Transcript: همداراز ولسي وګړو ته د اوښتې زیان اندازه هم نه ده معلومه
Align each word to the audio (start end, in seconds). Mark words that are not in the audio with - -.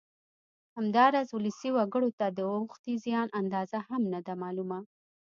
همداراز 0.77 1.27
ولسي 1.35 1.69
وګړو 1.73 2.09
ته 2.19 2.25
د 2.37 2.39
اوښتې 2.53 2.93
زیان 3.05 3.27
اندازه 3.39 3.77
هم 3.87 4.01
نه 4.13 4.19
ده 4.25 4.33
معلومه 4.43 4.79